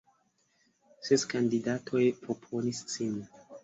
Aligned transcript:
Ses 1.09 1.27
kandidatoj 1.35 2.05
proponis 2.27 2.85
sin. 2.99 3.19